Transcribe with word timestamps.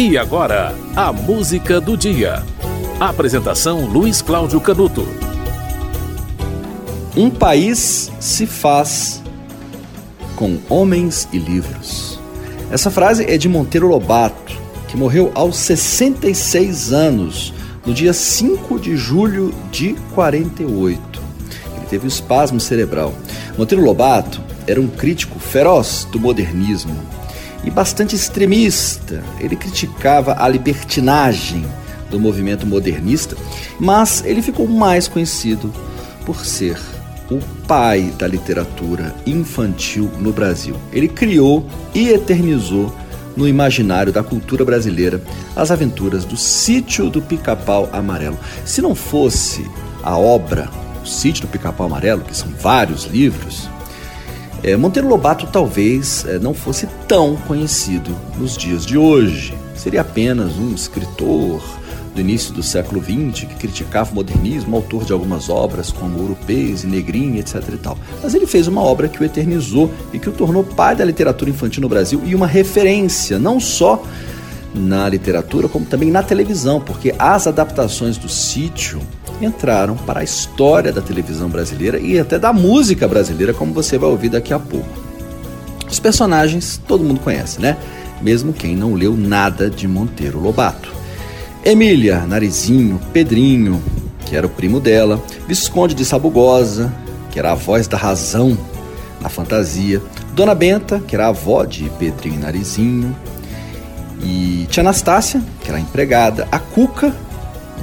E 0.00 0.16
agora, 0.16 0.76
a 0.94 1.12
música 1.12 1.80
do 1.80 1.96
dia. 1.96 2.44
Apresentação 3.00 3.84
Luiz 3.84 4.22
Cláudio 4.22 4.60
Canuto. 4.60 5.04
Um 7.16 7.28
país 7.28 8.08
se 8.20 8.46
faz 8.46 9.20
com 10.36 10.56
homens 10.68 11.28
e 11.32 11.38
livros. 11.38 12.16
Essa 12.70 12.92
frase 12.92 13.24
é 13.24 13.36
de 13.36 13.48
Monteiro 13.48 13.88
Lobato, 13.88 14.56
que 14.86 14.96
morreu 14.96 15.32
aos 15.34 15.56
66 15.56 16.92
anos, 16.92 17.52
no 17.84 17.92
dia 17.92 18.12
5 18.12 18.78
de 18.78 18.96
julho 18.96 19.52
de 19.72 19.94
48. 20.14 21.20
Ele 21.76 21.86
teve 21.90 22.04
um 22.04 22.08
espasmo 22.08 22.60
cerebral. 22.60 23.12
Monteiro 23.58 23.84
Lobato 23.84 24.40
era 24.64 24.80
um 24.80 24.86
crítico 24.86 25.40
feroz 25.40 26.06
do 26.12 26.20
modernismo 26.20 27.17
e 27.64 27.70
bastante 27.70 28.14
extremista. 28.14 29.22
Ele 29.40 29.56
criticava 29.56 30.36
a 30.38 30.48
libertinagem 30.48 31.64
do 32.10 32.18
movimento 32.18 32.66
modernista, 32.66 33.36
mas 33.78 34.24
ele 34.24 34.42
ficou 34.42 34.66
mais 34.66 35.08
conhecido 35.08 35.72
por 36.24 36.44
ser 36.44 36.78
o 37.30 37.38
pai 37.66 38.12
da 38.18 38.26
literatura 38.26 39.14
infantil 39.26 40.10
no 40.18 40.32
Brasil. 40.32 40.76
Ele 40.92 41.08
criou 41.08 41.66
e 41.94 42.08
eternizou 42.08 42.94
no 43.36 43.46
imaginário 43.46 44.12
da 44.12 44.22
cultura 44.22 44.64
brasileira 44.64 45.22
as 45.54 45.70
aventuras 45.70 46.24
do 46.24 46.36
Sítio 46.36 47.08
do 47.10 47.22
Pica-Pau 47.22 47.88
Amarelo. 47.92 48.38
Se 48.64 48.82
não 48.82 48.94
fosse 48.94 49.64
a 50.02 50.16
obra 50.16 50.68
O 51.02 51.06
Sítio 51.06 51.42
do 51.42 51.48
Pica-Pau 51.48 51.86
Amarelo, 51.86 52.22
que 52.22 52.36
são 52.36 52.48
vários 52.60 53.04
livros, 53.04 53.68
é, 54.62 54.76
Monteiro 54.76 55.08
Lobato 55.08 55.46
talvez 55.46 56.24
é, 56.26 56.38
não 56.38 56.52
fosse 56.54 56.86
tão 57.06 57.36
conhecido 57.36 58.14
nos 58.36 58.56
dias 58.56 58.84
de 58.84 58.98
hoje. 58.98 59.54
Seria 59.74 60.00
apenas 60.00 60.56
um 60.56 60.74
escritor 60.74 61.62
do 62.14 62.20
início 62.20 62.52
do 62.52 62.62
século 62.62 63.00
XX 63.00 63.46
que 63.46 63.54
criticava 63.54 64.10
o 64.10 64.14
modernismo, 64.16 64.74
autor 64.74 65.04
de 65.04 65.12
algumas 65.12 65.48
obras 65.48 65.92
como 65.92 66.18
Europeus 66.18 66.82
e 66.82 66.86
Negrinha, 66.88 67.38
etc. 67.38 67.62
E 67.72 67.76
tal. 67.76 67.96
Mas 68.20 68.34
ele 68.34 68.46
fez 68.46 68.66
uma 68.66 68.82
obra 68.82 69.08
que 69.08 69.22
o 69.22 69.24
eternizou 69.24 69.90
e 70.12 70.18
que 70.18 70.28
o 70.28 70.32
tornou 70.32 70.64
pai 70.64 70.96
da 70.96 71.04
literatura 71.04 71.50
infantil 71.50 71.82
no 71.82 71.88
Brasil 71.88 72.20
e 72.24 72.34
uma 72.34 72.46
referência, 72.46 73.38
não 73.38 73.60
só 73.60 74.02
na 74.74 75.08
literatura, 75.08 75.68
como 75.68 75.86
também 75.86 76.10
na 76.10 76.22
televisão, 76.22 76.80
porque 76.80 77.14
as 77.18 77.46
adaptações 77.46 78.18
do 78.18 78.28
sítio 78.28 79.00
entraram 79.40 79.96
para 79.96 80.20
a 80.20 80.24
história 80.24 80.92
da 80.92 81.00
televisão 81.00 81.48
brasileira 81.48 81.98
e 81.98 82.18
até 82.18 82.38
da 82.38 82.52
música 82.52 83.06
brasileira, 83.06 83.54
como 83.54 83.72
você 83.72 83.98
vai 83.98 84.10
ouvir 84.10 84.28
daqui 84.28 84.52
a 84.52 84.58
pouco. 84.58 84.88
Os 85.90 85.98
personagens 85.98 86.80
todo 86.86 87.04
mundo 87.04 87.20
conhece, 87.20 87.60
né? 87.60 87.76
Mesmo 88.20 88.52
quem 88.52 88.76
não 88.76 88.94
leu 88.94 89.16
nada 89.16 89.70
de 89.70 89.86
Monteiro 89.86 90.40
Lobato. 90.40 90.92
Emília, 91.64 92.26
Narizinho, 92.26 93.00
Pedrinho, 93.12 93.82
que 94.26 94.36
era 94.36 94.46
o 94.46 94.50
primo 94.50 94.80
dela, 94.80 95.22
Visconde 95.46 95.94
de 95.94 96.04
Sabugosa, 96.04 96.92
que 97.30 97.38
era 97.38 97.52
a 97.52 97.54
voz 97.54 97.86
da 97.86 97.96
razão 97.96 98.56
na 99.20 99.28
fantasia, 99.28 100.00
Dona 100.34 100.54
Benta, 100.54 101.00
que 101.00 101.14
era 101.14 101.26
a 101.26 101.28
avó 101.28 101.64
de 101.64 101.90
Pedrinho 101.98 102.36
e 102.36 102.38
Narizinho, 102.38 103.16
e 104.22 104.66
Tia 104.70 104.82
Anastácia, 104.82 105.42
que 105.60 105.68
era 105.68 105.78
a 105.78 105.80
empregada, 105.80 106.46
a 106.50 106.58
Cuca, 106.58 107.14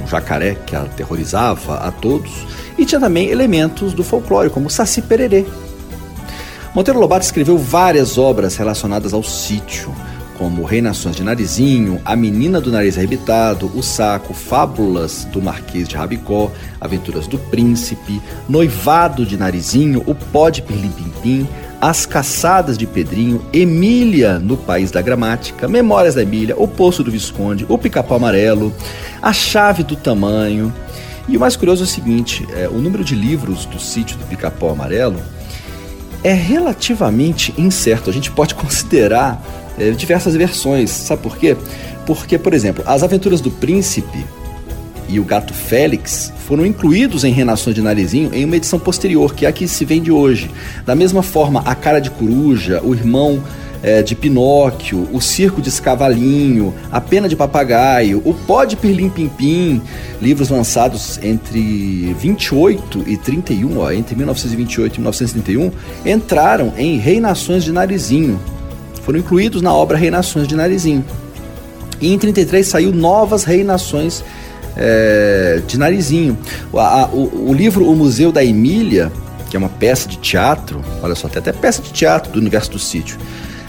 um 0.02 0.06
jacaré 0.06 0.54
que 0.54 0.74
aterrorizava 0.76 1.76
a 1.76 1.90
todos, 1.90 2.46
e 2.78 2.84
tinha 2.84 3.00
também 3.00 3.28
elementos 3.28 3.92
do 3.92 4.04
folclore, 4.04 4.50
como 4.50 4.70
Saci 4.70 5.02
Pererê. 5.02 5.44
Monteiro 6.74 7.00
Lobato 7.00 7.24
escreveu 7.24 7.56
várias 7.56 8.18
obras 8.18 8.56
relacionadas 8.56 9.14
ao 9.14 9.22
sítio, 9.22 9.94
como 10.36 10.64
Reinações 10.64 11.16
de 11.16 11.24
Narizinho, 11.24 12.00
A 12.04 12.14
Menina 12.14 12.60
do 12.60 12.70
Nariz 12.70 12.98
Arrebitado, 12.98 13.70
O 13.74 13.82
Saco, 13.82 14.34
Fábulas 14.34 15.24
do 15.32 15.40
Marquês 15.40 15.88
de 15.88 15.96
Rabicó, 15.96 16.50
Aventuras 16.80 17.26
do 17.26 17.38
Príncipe, 17.38 18.20
Noivado 18.48 19.24
de 19.24 19.36
Narizinho, 19.36 20.02
O 20.06 20.14
Pó 20.14 20.50
de 20.50 20.60
Pirlim 20.60 20.90
Pim 20.90 21.12
Pim, 21.22 21.48
As 21.80 22.06
Caçadas 22.06 22.78
de 22.78 22.86
Pedrinho, 22.86 23.44
Emília 23.52 24.38
no 24.38 24.56
País 24.56 24.90
da 24.90 25.02
Gramática, 25.02 25.68
Memórias 25.68 26.14
da 26.14 26.22
Emília, 26.22 26.54
O 26.56 26.66
Poço 26.66 27.04
do 27.04 27.10
Visconde, 27.10 27.66
O 27.68 27.76
Pica-Pau 27.76 28.16
Amarelo, 28.16 28.74
A 29.20 29.32
Chave 29.32 29.82
do 29.82 29.94
Tamanho. 29.94 30.72
E 31.28 31.36
o 31.36 31.40
mais 31.40 31.56
curioso 31.56 31.82
é 31.82 31.84
o 31.84 31.88
seguinte: 31.88 32.46
é, 32.56 32.68
o 32.68 32.78
número 32.78 33.04
de 33.04 33.14
livros 33.14 33.66
do 33.66 33.78
sítio 33.78 34.16
do 34.16 34.24
Pica-Pau 34.24 34.70
Amarelo 34.70 35.20
é 36.24 36.32
relativamente 36.32 37.54
incerto. 37.58 38.10
A 38.10 38.12
gente 38.12 38.30
pode 38.30 38.54
considerar 38.56 39.42
é, 39.78 39.90
diversas 39.90 40.34
versões. 40.34 40.90
Sabe 40.90 41.22
por 41.22 41.36
quê? 41.36 41.56
Porque, 42.06 42.38
por 42.38 42.54
exemplo, 42.54 42.82
as 42.86 43.02
aventuras 43.02 43.40
do 43.40 43.50
príncipe 43.50 44.24
e 45.08 45.20
o 45.20 45.24
gato 45.24 45.54
Félix 45.54 46.32
foram 46.46 46.64
incluídos 46.64 47.24
em 47.24 47.32
Renações 47.32 47.74
de 47.74 47.82
Narizinho 47.82 48.30
em 48.32 48.44
uma 48.44 48.56
edição 48.56 48.78
posterior, 48.78 49.34
que 49.34 49.46
é 49.46 49.48
a 49.48 49.52
que 49.52 49.66
se 49.68 49.84
vende 49.84 50.10
hoje. 50.10 50.50
Da 50.84 50.94
mesma 50.94 51.22
forma, 51.22 51.62
A 51.64 51.74
Cara 51.74 52.00
de 52.00 52.10
Coruja, 52.10 52.80
O 52.82 52.94
Irmão 52.94 53.42
é, 53.82 54.02
de 54.02 54.14
Pinóquio, 54.14 55.08
O 55.12 55.20
Circo 55.20 55.62
de 55.62 55.68
Escavalinho, 55.68 56.74
A 56.90 57.00
Pena 57.00 57.28
de 57.28 57.36
Papagaio, 57.36 58.20
O 58.24 58.34
Pó 58.34 58.64
de 58.64 58.76
Pirlim 58.76 59.12
livros 60.20 60.48
lançados 60.48 61.20
entre 61.22 62.14
28 62.18 63.04
e 63.06 63.16
31, 63.16 63.78
ó, 63.78 63.90
entre 63.92 64.16
1928 64.16 64.96
e 64.96 65.00
1931, 65.00 65.70
entraram 66.04 66.72
em 66.76 66.98
Reinações 66.98 67.62
de 67.64 67.72
Narizinho, 67.72 68.40
foram 69.02 69.20
incluídos 69.20 69.62
na 69.62 69.72
obra 69.72 69.96
Reinações 69.96 70.48
de 70.48 70.56
Narizinho. 70.56 71.04
E 72.00 72.12
em 72.12 72.18
33 72.18 72.66
saiu 72.66 72.92
Novas 72.92 73.44
Reinações 73.44 74.22
é, 74.76 75.60
de 75.66 75.78
Narizinho. 75.78 76.36
O, 76.72 76.78
a, 76.78 77.06
o, 77.06 77.50
o, 77.50 77.54
livro 77.54 77.88
O 77.88 77.96
Museu 77.96 78.30
da 78.30 78.44
Emília, 78.44 79.10
que 79.48 79.56
é 79.56 79.58
uma 79.58 79.68
peça 79.68 80.08
de 80.08 80.16
teatro, 80.18 80.82
olha 81.02 81.14
só, 81.14 81.28
tem 81.28 81.38
até 81.38 81.52
peça 81.52 81.82
de 81.82 81.92
teatro 81.92 82.32
do 82.32 82.38
universo 82.38 82.70
do 82.70 82.78
sítio. 82.78 83.18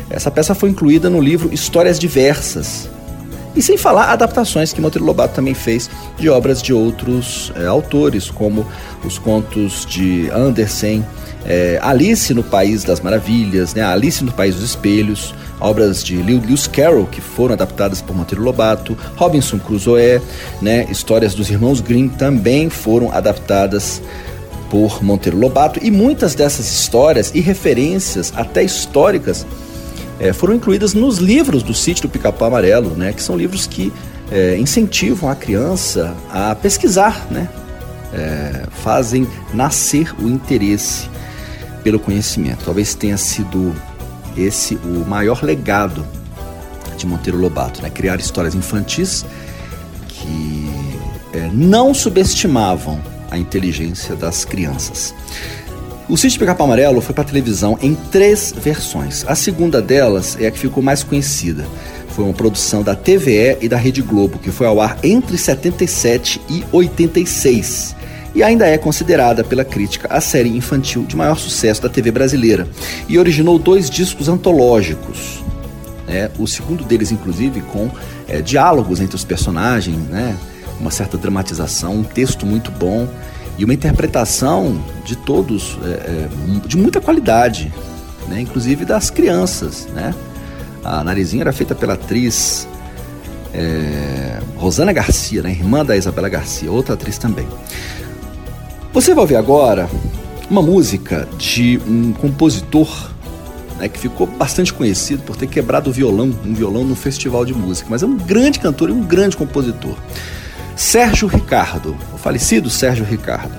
Essa 0.09 0.31
peça 0.31 0.55
foi 0.55 0.69
incluída 0.69 1.09
no 1.09 1.19
livro 1.19 1.53
Histórias 1.53 1.99
Diversas. 1.99 2.89
E 3.55 3.61
sem 3.61 3.75
falar 3.75 4.11
adaptações 4.11 4.71
que 4.71 4.79
Monteiro 4.79 5.03
Lobato 5.03 5.33
também 5.33 5.55
fez 5.55 5.89
de 6.19 6.29
obras 6.29 6.61
de 6.61 6.71
outros 6.71 7.51
é, 7.55 7.65
autores, 7.65 8.29
como 8.29 8.65
os 9.03 9.17
contos 9.17 9.83
de 9.83 10.29
Andersen, 10.29 11.03
é, 11.43 11.79
Alice 11.81 12.33
no 12.35 12.43
País 12.43 12.83
das 12.83 12.99
Maravilhas, 12.99 13.73
né? 13.73 13.83
Alice 13.83 14.23
no 14.23 14.31
País 14.31 14.53
dos 14.53 14.63
Espelhos, 14.63 15.33
obras 15.59 16.03
de 16.03 16.17
Lewis 16.17 16.67
Carroll 16.67 17.05
que 17.05 17.21
foram 17.21 17.53
adaptadas 17.53 18.01
por 18.01 18.15
Monteiro 18.15 18.43
Lobato, 18.43 18.97
Robinson 19.15 19.59
Crusoe, 19.59 20.21
né? 20.61 20.85
Histórias 20.89 21.33
dos 21.33 21.49
Irmãos 21.49 21.81
Grimm 21.81 22.09
também 22.09 22.69
foram 22.69 23.11
adaptadas 23.11 24.01
por 24.69 25.03
Monteiro 25.03 25.37
Lobato 25.37 25.79
e 25.81 25.89
muitas 25.89 26.35
dessas 26.35 26.69
histórias 26.71 27.31
e 27.33 27.39
referências 27.39 28.33
até 28.35 28.63
históricas 28.63 29.45
é, 30.19 30.33
foram 30.33 30.55
incluídas 30.55 30.93
nos 30.93 31.17
livros 31.17 31.61
do 31.63 31.73
Sítio 31.73 32.03
do 32.03 32.09
Pica-Pau 32.09 32.47
Amarelo, 32.47 32.91
né? 32.91 33.13
Que 33.13 33.21
são 33.21 33.37
livros 33.37 33.67
que 33.67 33.93
é, 34.31 34.57
incentivam 34.57 35.29
a 35.29 35.35
criança 35.35 36.15
a 36.31 36.55
pesquisar, 36.55 37.27
né? 37.29 37.47
É, 38.13 38.63
fazem 38.83 39.27
nascer 39.53 40.13
o 40.19 40.27
interesse 40.27 41.09
pelo 41.83 41.99
conhecimento. 41.99 42.65
Talvez 42.65 42.95
tenha 42.95 43.17
sido 43.17 43.75
esse 44.37 44.75
o 44.75 45.05
maior 45.07 45.43
legado 45.43 46.05
de 46.97 47.05
Monteiro 47.05 47.37
Lobato, 47.37 47.81
né? 47.81 47.89
criar 47.89 48.19
histórias 48.19 48.55
infantis 48.55 49.25
que 50.07 50.69
é, 51.33 51.49
não 51.53 51.93
subestimavam 51.93 52.99
a 53.29 53.37
inteligência 53.37 54.15
das 54.15 54.45
crianças. 54.45 55.13
O 56.09 56.15
Sítio 56.15 56.39
Pica-Pau 56.39 56.65
Amarelo 56.65 57.01
foi 57.01 57.13
para 57.13 57.25
televisão 57.25 57.77
em 57.81 57.93
três 57.93 58.53
versões. 58.55 59.25
A 59.27 59.35
segunda 59.35 59.81
delas 59.81 60.37
é 60.39 60.47
a 60.47 60.51
que 60.51 60.57
ficou 60.57 60.81
mais 60.81 61.03
conhecida. 61.03 61.67
Foi 62.09 62.23
uma 62.23 62.33
produção 62.33 62.81
da 62.81 62.95
TVE 62.95 63.57
e 63.61 63.67
da 63.67 63.77
Rede 63.77 64.01
Globo, 64.01 64.39
que 64.39 64.49
foi 64.49 64.65
ao 64.65 64.79
ar 64.79 64.97
entre 65.03 65.37
77 65.37 66.41
e 66.49 66.63
86 66.71 67.96
e 68.37 68.43
ainda 68.43 68.67
é 68.67 68.77
considerada 68.77 69.43
pela 69.43 69.65
crítica 69.65 70.07
a 70.11 70.21
série 70.21 70.55
infantil 70.55 71.03
de 71.05 71.15
maior 71.15 71.39
sucesso 71.39 71.81
da 71.81 71.89
TV 71.89 72.11
brasileira 72.11 72.67
e 73.09 73.17
originou 73.17 73.57
dois 73.57 73.89
discos 73.89 74.29
antológicos. 74.29 75.43
Né? 76.07 76.29
O 76.37 76.45
segundo 76.45 76.83
deles, 76.83 77.11
inclusive, 77.11 77.61
com 77.61 77.89
é, 78.27 78.39
diálogos 78.39 79.01
entre 79.01 79.15
os 79.15 79.23
personagens, 79.23 79.97
né? 80.09 80.37
uma 80.79 80.91
certa 80.91 81.17
dramatização, 81.17 81.95
um 81.95 82.03
texto 82.03 82.45
muito 82.45 82.69
bom 82.69 83.07
e 83.57 83.65
uma 83.65 83.73
interpretação 83.73 84.79
de 85.03 85.15
todos 85.15 85.75
é, 85.83 85.87
é, 85.87 86.27
de 86.67 86.77
muita 86.77 87.01
qualidade, 87.01 87.73
né? 88.27 88.39
inclusive 88.39 88.85
das 88.85 89.09
crianças. 89.09 89.87
Né? 89.95 90.13
A 90.83 91.03
Narizinha 91.03 91.41
era 91.41 91.51
feita 91.51 91.73
pela 91.73 91.93
atriz 91.93 92.67
é, 93.51 94.39
Rosana 94.57 94.93
Garcia, 94.93 95.41
né? 95.41 95.49
irmã 95.49 95.83
da 95.83 95.97
Isabela 95.97 96.29
Garcia, 96.29 96.71
outra 96.71 96.93
atriz 96.93 97.17
também. 97.17 97.47
Você 98.97 99.13
vai 99.13 99.21
ouvir 99.21 99.35
agora 99.35 99.87
uma 100.49 100.59
música 100.59 101.29
de 101.37 101.79
um 101.87 102.11
compositor 102.13 103.11
né, 103.77 103.87
que 103.87 103.99
ficou 103.99 104.25
bastante 104.25 104.73
conhecido 104.73 105.21
por 105.21 105.35
ter 105.35 105.45
quebrado 105.45 105.91
o 105.91 105.93
violão, 105.93 106.33
um 106.43 106.51
violão 106.55 106.83
no 106.83 106.95
festival 106.95 107.45
de 107.45 107.53
música, 107.53 107.87
mas 107.91 108.01
é 108.01 108.07
um 108.07 108.17
grande 108.17 108.59
cantor 108.59 108.89
e 108.89 108.91
um 108.91 109.03
grande 109.03 109.37
compositor. 109.37 109.95
Sérgio 110.75 111.27
Ricardo, 111.27 111.95
o 112.11 112.17
falecido 112.17 112.71
Sérgio 112.71 113.05
Ricardo. 113.05 113.53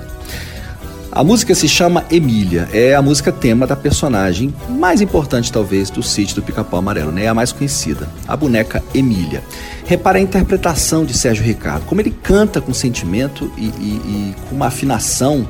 A 1.11 1.23
música 1.23 1.55
se 1.55 1.67
chama 1.67 2.05
Emília, 2.11 2.69
é 2.71 2.93
a 2.93 3.01
música 3.01 3.31
tema 3.31 3.65
da 3.65 3.75
personagem 3.75 4.53
mais 4.69 5.01
importante, 5.01 5.51
talvez, 5.51 5.89
do 5.89 6.03
sítio 6.03 6.35
do 6.35 6.43
Pica-Pau 6.43 6.77
Amarelo, 6.77 7.11
né? 7.11 7.23
É 7.23 7.27
a 7.27 7.33
mais 7.33 7.51
conhecida, 7.51 8.07
a 8.27 8.37
boneca 8.37 8.83
Emília. 8.93 9.43
Repare 9.85 10.19
a 10.19 10.21
interpretação 10.21 11.03
de 11.03 11.17
Sérgio 11.17 11.43
Ricardo, 11.43 11.83
como 11.85 11.99
ele 11.99 12.11
canta 12.11 12.61
com 12.61 12.71
sentimento 12.75 13.51
e, 13.57 13.65
e, 13.65 13.65
e 13.69 14.35
com 14.47 14.55
uma 14.55 14.67
afinação 14.67 15.47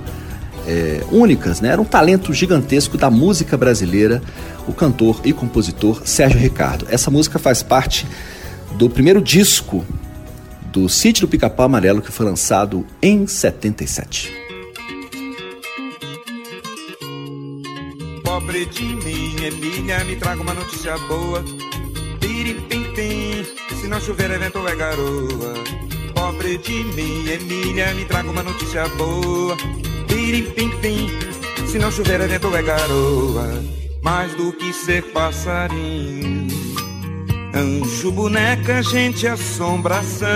é, 0.65 1.03
únicas, 1.11 1.59
né? 1.59 1.69
Era 1.69 1.81
um 1.81 1.85
talento 1.85 2.33
gigantesco 2.33 2.97
da 2.97 3.11
música 3.11 3.57
brasileira, 3.57 4.21
o 4.65 4.71
cantor 4.71 5.19
e 5.25 5.33
compositor 5.33 6.03
Sérgio 6.05 6.39
Ricardo. 6.39 6.87
Essa 6.89 7.11
música 7.11 7.37
faz 7.37 7.61
parte 7.61 8.07
do 8.75 8.89
primeiro 8.89 9.21
disco 9.21 9.85
do 10.71 10.87
Sítio 10.87 11.27
do 11.27 11.29
Pica-Pau 11.29 11.65
Amarelo 11.65 12.01
que 12.01 12.13
foi 12.13 12.25
lançado 12.25 12.85
em 13.01 13.27
77. 13.27 14.48
Mim, 18.59 19.35
Emília, 19.41 20.03
me 20.03 20.17
traga 20.17 20.41
uma 20.41 20.53
notícia 20.53 20.97
boa. 21.07 21.41
Pirim, 22.19 22.59
pim, 22.67 22.83
pim, 22.93 23.45
se 23.73 23.87
não 23.87 24.01
chover, 24.01 24.29
evento 24.31 24.67
é 24.67 24.75
garoa. 24.75 25.53
Pobre 26.13 26.57
de 26.57 26.83
mim, 26.83 27.25
Emília, 27.29 27.93
me 27.93 28.03
traga 28.03 28.29
uma 28.29 28.43
notícia 28.43 28.85
boa. 28.89 29.55
Pirim, 30.09 30.43
pim, 30.51 30.69
pim, 30.81 31.07
se 31.67 31.79
não 31.79 31.89
chover, 31.89 32.19
evento 32.19 32.53
é 32.53 32.61
garoa. 32.61 33.63
Mais 34.01 34.35
do 34.35 34.51
que 34.51 34.73
ser 34.73 35.03
passarinho, 35.13 36.47
anjo, 37.55 38.11
boneca, 38.11 38.83
gente, 38.83 39.25
assombração. 39.25 40.27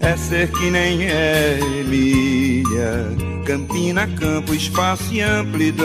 É 0.00 0.14
ser 0.18 0.52
que 0.52 0.70
nem 0.70 1.00
Emília 1.80 2.54
Campina, 3.44 4.06
campo, 4.06 4.54
espaço 4.54 5.12
e 5.12 5.20
amplidão. 5.20 5.84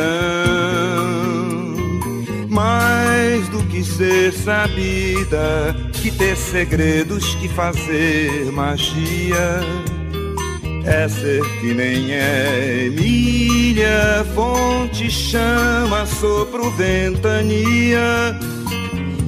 Mais 2.48 3.48
do 3.50 3.62
que 3.66 3.84
ser 3.84 4.32
sabida, 4.32 5.76
que 5.94 6.10
ter 6.10 6.38
segredos, 6.38 7.36
que 7.36 7.50
fazer 7.50 8.50
magia. 8.54 9.60
É 10.86 11.08
ser 11.10 11.42
que 11.60 11.74
nem 11.74 12.14
é 12.14 12.86
Emília, 12.86 14.26
fonte, 14.34 15.12
chama, 15.12 16.06
sopro, 16.06 16.72
ventania. 16.72 18.40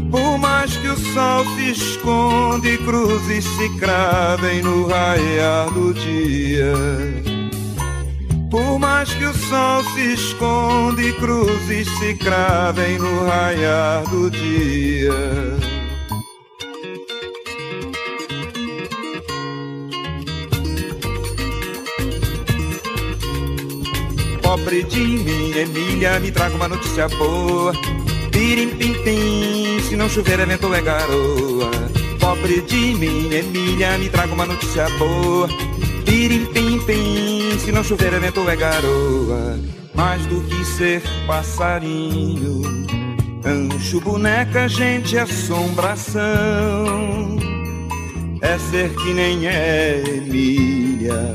Por 0.09 0.37
mais 0.37 0.75
que 0.77 0.87
o 0.87 0.97
sol 0.97 1.45
se 1.55 1.71
esconde, 1.71 2.77
cruzes 2.79 3.43
se 3.43 3.69
cravem 3.77 4.61
no 4.61 4.87
raiar 4.87 5.69
do 5.71 5.93
dia. 5.93 7.30
Por 8.51 8.77
mais 8.77 9.09
que 9.13 9.23
o 9.23 9.33
sol 9.33 9.81
se 9.93 10.13
esconde, 10.13 11.13
cruzes 11.13 11.87
se 11.99 12.13
cravem 12.15 12.99
no 12.99 13.25
raiar 13.25 14.03
do 14.09 14.29
dia. 14.29 15.13
Pobre 24.41 24.83
de 24.83 24.99
mim, 24.99 25.53
Emília, 25.57 26.19
me 26.19 26.29
traga 26.29 26.53
uma 26.53 26.67
notícia 26.67 27.07
boa. 27.07 27.71
Pirim, 28.33 28.71
pim, 28.71 28.93
pim, 29.05 29.79
se 29.87 29.95
não 29.95 30.09
chover 30.09 30.41
é 30.41 30.45
vento 30.45 30.73
é 30.73 30.81
garoa. 30.81 31.71
Pobre 32.19 32.59
de 32.63 32.95
mim, 32.95 33.33
Emília, 33.33 33.97
me 33.97 34.09
traga 34.09 34.33
uma 34.33 34.45
notícia 34.45 34.89
boa. 34.99 35.47
Pirim, 36.03 36.45
pim, 36.47 36.79
pim, 36.85 37.30
se 37.61 37.71
não 37.71 37.83
chover 37.83 38.11
é 38.13 38.19
vento 38.19 38.49
é 38.49 38.55
garoa. 38.55 39.59
Mais 39.93 40.25
do 40.25 40.41
que 40.41 40.65
ser 40.65 41.03
passarinho, 41.27 42.61
anjo, 43.45 44.01
boneca, 44.01 44.67
gente, 44.67 45.15
assombração. 45.17 46.21
É 48.41 48.57
ser 48.57 48.89
que 48.95 49.13
nem 49.13 49.47
é 49.47 50.01
Emília, 50.07 51.33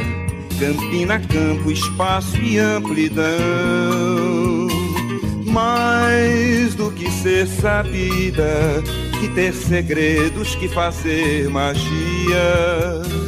Campina, 0.58 1.20
campo, 1.20 1.70
espaço 1.70 2.37
e 2.38 2.58
amplidão. 2.58 3.26
Mais 5.44 6.75
do 6.75 6.90
que 6.90 7.08
ser 7.08 7.46
sabida, 7.46 8.82
que 9.20 9.28
ter 9.28 9.55
segredos, 9.55 10.56
que 10.56 10.67
fazer 10.69 11.49
magia 11.49 13.25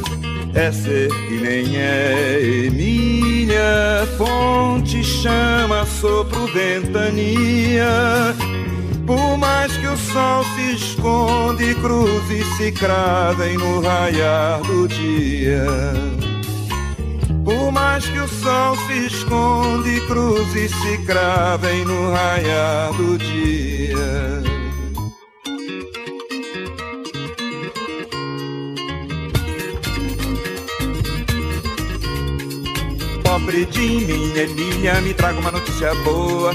que 1.27 1.39
nem 1.41 1.77
é 1.77 2.65
Emília, 2.65 4.07
fonte, 4.17 5.03
chama, 5.03 5.85
sopro, 5.85 6.47
ventania. 6.47 8.35
Por 9.05 9.37
mais 9.37 9.75
que 9.77 9.87
o 9.87 9.97
sol 9.97 10.43
se 10.55 10.75
esconde, 10.75 11.73
cruzes 11.75 12.45
se 12.57 12.71
cravem 12.71 13.57
no 13.57 13.81
raiar 13.81 14.61
do 14.61 14.87
dia. 14.87 15.65
Por 17.43 17.71
mais 17.71 18.05
que 18.05 18.19
o 18.19 18.27
sol 18.27 18.75
se 18.87 19.07
esconde, 19.07 20.01
cruzes 20.01 20.71
se 20.71 20.97
cravem 21.05 21.85
no 21.85 22.11
raiar 22.11 22.93
do 22.93 23.17
dia. 23.17 24.38
Pobre 33.49 33.65
de 33.65 33.79
mim, 33.79 34.37
Emília, 34.37 35.01
me 35.01 35.11
traga 35.11 35.39
uma 35.39 35.49
notícia 35.49 35.91
boa. 36.03 36.51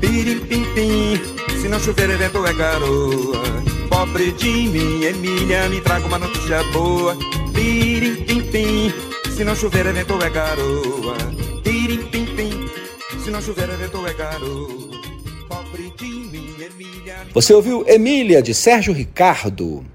Pirim, 0.00 0.40
pim, 0.40 0.64
pim, 0.74 1.16
se 1.60 1.68
não 1.68 1.78
chover, 1.78 2.10
evento 2.10 2.44
é 2.44 2.52
garoa. 2.52 3.44
Pobre 3.88 4.32
de 4.32 4.50
mim, 4.50 5.04
Emília, 5.04 5.68
me 5.68 5.80
traga 5.80 6.04
uma 6.04 6.18
notícia 6.18 6.60
boa. 6.72 7.16
Pirim, 7.54 8.24
pim, 8.24 8.42
pim, 8.50 8.92
se 9.36 9.44
não 9.44 9.54
chover, 9.54 9.86
é 9.86 10.30
garoa. 10.30 11.14
Pirim, 11.62 12.02
pim, 12.08 12.26
pim, 12.34 12.68
se 13.22 13.30
não 13.30 13.40
chover, 13.40 13.70
evento 13.70 14.04
é 14.04 14.12
garoa. 14.12 14.90
Pobre 15.48 15.92
de 15.96 16.06
mim, 16.06 16.56
Emília. 16.58 17.18
Você 17.32 17.54
ouviu 17.54 17.84
Emília, 17.86 18.42
de 18.42 18.52
Sérgio 18.52 18.92
Ricardo. 18.92 19.86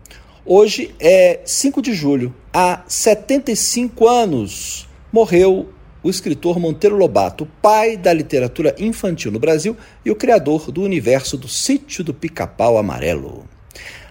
Hoje 0.46 0.96
é 0.98 1.42
5 1.44 1.82
de 1.82 1.94
julho. 1.94 2.34
Há 2.54 2.86
75 2.88 4.08
anos 4.08 4.88
morreu 5.12 5.74
o 6.04 6.10
escritor 6.10 6.60
Monteiro 6.60 6.98
Lobato, 6.98 7.48
pai 7.62 7.96
da 7.96 8.12
literatura 8.12 8.76
infantil 8.78 9.32
no 9.32 9.40
Brasil 9.40 9.78
e 10.04 10.12
o 10.12 10.16
criador 10.16 10.72
do 10.72 10.82
universo 10.82 11.38
do 11.38 11.48
Sítio 11.48 12.04
do 12.04 12.14
Pica-Pau 12.14 12.78
Amarelo. 12.78 13.46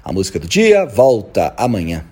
A 0.02 0.12
música 0.12 0.38
do 0.38 0.46
dia 0.46 0.86
volta 0.86 1.52
amanhã. 1.56 2.06